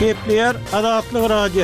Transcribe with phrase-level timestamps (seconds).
[0.00, 1.62] Kepler adatlı radio.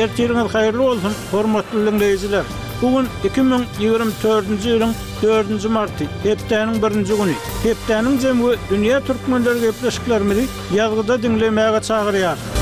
[0.00, 2.42] Ertirin el hayırlı olsun hormatlı dinleyiciler.
[2.82, 4.92] Bugün 2024-nji ýylyň
[5.22, 7.36] 4-nji marty, hepdeniň 1-nji güni.
[7.66, 12.53] Hepdeniň jemgy dünýä türkmenleri gepleşikleri ýagdaýda dinlemäge çagyrýar.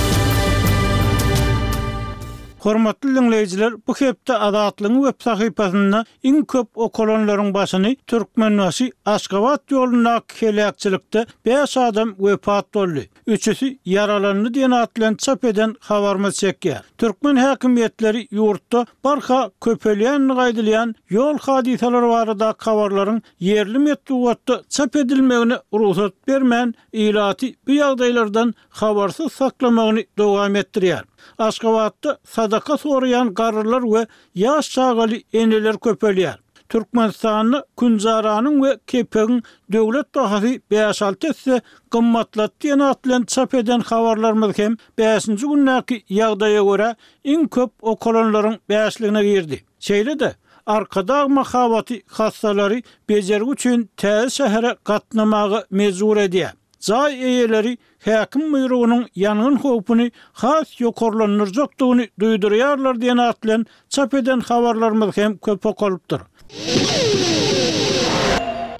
[2.63, 10.23] Hormatly dinleyijiler, bu hepde adatlyň web sahypasynda iň köp okolonlaryň başyny türkmen nasy Aşgabat ýoluna
[10.37, 13.09] kelekçilikde 5 adam wepat boldy.
[13.27, 16.81] Üçüsi yaralandy diýen atlan çap eden habarmy çekýär.
[16.99, 23.21] Türkmen häkimetleri ýurtda barha köpelýän gaýdylan ýol hadiseleri barada habarlaryň
[23.51, 31.03] yerli medeniýetde çap edilmegini ruhsat bermän ýylaty bu ýagdaýlardan habarsy saklamagyny dowam etdirýär.
[31.39, 32.19] Aşgabatda
[32.53, 34.07] sadaka soruyan garrylar we
[34.37, 36.37] ýaş çağaly eneler köpelýär.
[36.69, 39.43] Türkmenistanyň Künzaranyň we Kepeň
[39.73, 41.61] döwlet bahasy 5-6 etse
[41.93, 46.91] gymmatlat diýen atlan çap eden habarlarymyz hem 5-nji günnäki ýagdaýa görä
[47.25, 49.65] iň köp okolonlaryň 5-ligine girdi.
[49.81, 50.33] Şeýle
[50.67, 56.55] arkada mahavati hastalary bejer üçin täze şäherä gatnamagy mezur edýär.
[56.87, 57.73] zay eyeleri
[58.07, 60.09] häkim buyrugynyň ýanyň howpuny
[60.45, 63.67] has ýokorlanyr jokdugyny duýdyrýarlar diýen atlan
[63.99, 66.27] çap eden habarlarymyz hem köp okalypdyr.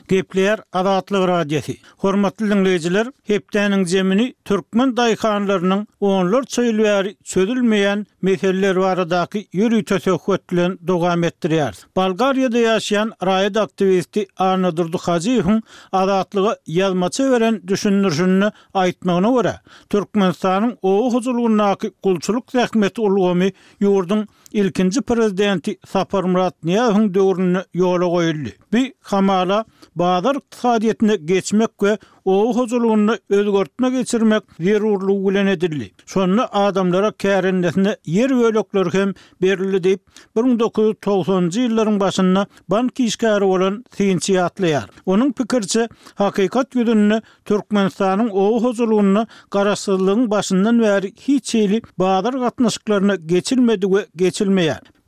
[0.09, 1.77] Gepler adatlyg radiyeti.
[1.99, 11.73] Hormatly dinleyijiler, hepdenin jemini türkmen daykhanlarynyň onlar söýülýär, söýülmeýän meseleler baradaky ýürüýüş töhfetlerini dogam etdirýär.
[11.97, 19.55] Bulgariýada ýaşaýan raýat aktivisti Arna Durduhajyň adatlyga ýalmaça beren düşünürjünü aýtmagyna görä,
[19.91, 28.49] Türkmenistanyň o huzurlugyna kulçuluk rahmeti ulgamy ýurdun ilkinci prezidenti Sapar Murat Niyahın dövrünü yola koyuldu.
[28.73, 35.91] Bir kamala bazı iktisadiyetine geçmek ve o huzurluğunu özgörtme geçirmek zirurlu gülen edildi.
[36.07, 40.01] Sonra adamlara kerennesine yer ölökler hem berildi deyip
[40.37, 44.87] 1990 yılların başında bank işgari olan sinci atlayar.
[45.07, 53.87] Onun pikirci hakikat yüzününü Türkmenistan'ın o huzurluğunu karasızlığın başından veri hiç eyli bağdar katnaşıklarına geçilmedi
[53.91, 54.07] ve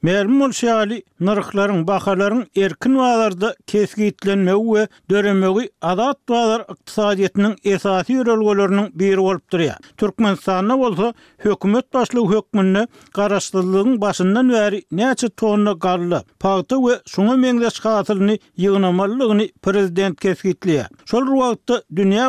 [0.04, 8.91] Merim Mulşali, nırıkların, bakaların erkin vaalarda keski itlenmeu ve dörömögi adat vaalar iqtisadiyyatının esasi yürölgölörünün
[8.98, 11.14] bir olup Türkmən Türkmenistan'a olsa,
[11.44, 19.48] hükümet başlı hükmünne qarastırlığın başından veri neçe tonna qarlı, pahtı və sunu mengdes qatılını yığınamallığını
[19.62, 22.28] prezident keski Şol Sol ruvaqtta dünya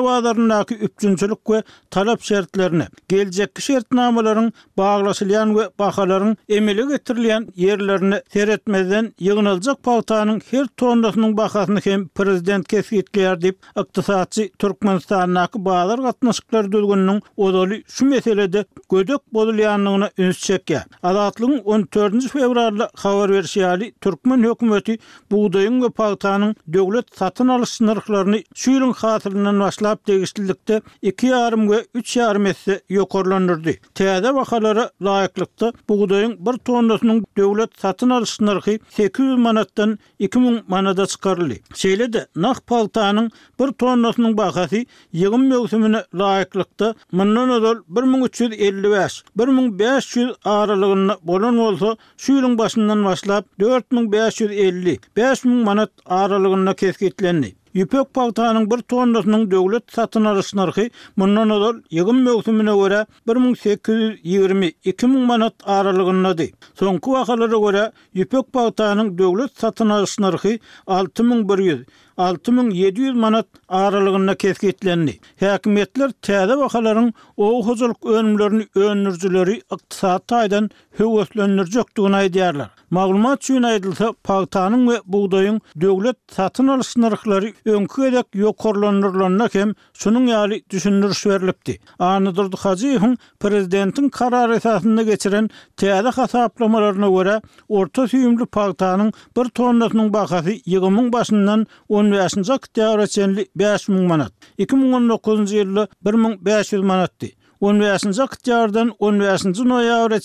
[0.69, 9.83] 3 üpçünçülük və talap şertlerini, gelecekki şertnamaların bağlasilyan ve bakaların emili getirilyan yerlerini seyretmeden yığınılacak
[9.83, 18.05] paltanın her tonlasının bakasını hem prezident kesgitler deyip iktisatçı Türkmenistan'naki bağlar katnaşıkları dülgününün odalı şu
[18.05, 20.83] meselede gödök bodulyanlığına ünsü çekke.
[21.03, 22.27] Adatlığın 14.
[22.27, 24.97] fevrarlı xavar versiyali Türkmen hükümeti
[25.31, 31.85] buğdayın ve paltanın devlet satın alış sınırlarını şu yılın hatırından başlayıp değiştirdikte 2 yarım ve
[31.93, 33.71] 3 yarım etse yokorlanırdı.
[33.95, 41.05] Teyze vakalara layıklıkta buğdayın bir tonlasının devlet dowlat satın alış narxy 800 manatdan 2000 manada
[41.11, 41.57] çykarly.
[41.81, 43.29] Şeýle de naq paltanyň
[43.59, 44.81] 1 tonnasynyň bahasy
[45.13, 51.89] ýygyn mögsümine laýyklykda 1350 1500 aralygyny bolan bolsa
[52.23, 57.53] şu ýylyň başyndan başlap 4550 5000 manat aralygyna kesgitlendi.
[57.75, 60.85] Ýüpek paýtanyň bir tonnasynyň döwlet satyn alyş narhy
[61.19, 62.99] mundan öder ýygyn möwsümine görä
[63.31, 66.47] 1820-2000 manat aralygynda.
[66.81, 67.83] Soňky wagtlara görä
[68.21, 70.53] ýüpek paýtanyň döwlet satyn alyş narhy
[70.99, 71.83] 6100
[72.17, 75.19] 6700 manat aralygyna kesgitlendi.
[75.39, 84.83] Häkimetler täze wakalaryň o huzuluk önümlerini önürjüleri iqtisat aýdan höwetlendirjek duguna Maglumat üçin aýdylsa, pagtanyň
[84.87, 91.79] we buğdaýyň döwlet satyn alyş narhlary öňkü gedek ýokarlanyrlarna hem şunyň ýaly düşündürüş berilipdi.
[91.99, 100.53] Anydyr Hajiýewiň prezidentiň karar esasynda geçiren täze hasaplamalaryna görä, orta suyumlu pagtanyň bir tonnasynyň bahasy
[100.65, 101.67] 20.000 başından başyndan
[102.05, 103.45] 10 ýaşyny zakdyara çenli
[103.89, 104.31] manat.
[104.59, 107.29] 2019-njy 1500 manatdy.
[107.65, 110.17] 10 ýaşyny zakdyardan 10 ýaşyny noýabra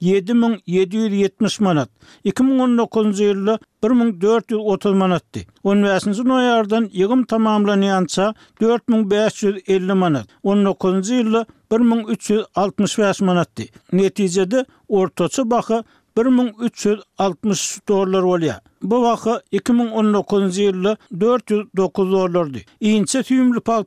[0.00, 1.88] 7770 manat.
[2.24, 5.42] 2019-njy ýylda 1430 manatdy.
[5.62, 8.30] 10 ýaşyny noýardan ýygym tamamlanýança
[8.62, 10.26] 4550 manat.
[10.44, 13.68] 19-njy ýylda 1365 manatdy.
[13.92, 15.82] Netijede ortaça baha
[16.16, 18.60] 1360 dollar bolýar.
[18.82, 19.26] Bu wagt
[19.56, 22.64] 2019-njy ýylda 409 dollardy.
[22.94, 23.80] Iňçe tüýümli pal